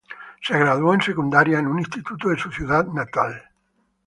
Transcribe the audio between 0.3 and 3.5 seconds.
Se graduó en secundaria en un instituto de su ciudad natal.